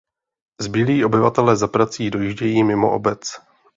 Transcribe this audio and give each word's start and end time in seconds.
Zbylí 0.61 1.05
obyvatelé 1.05 1.55
za 1.57 1.67
prací 1.67 2.09
dojíždějí 2.11 2.63
mimo 2.63 2.91
obec. 2.95 3.21